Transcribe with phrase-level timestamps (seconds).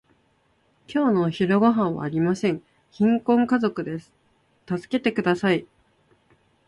[0.87, 2.63] 今日のお昼ごはんはありません。
[2.89, 4.11] 貧困家庭です。
[4.67, 5.67] 助けてください。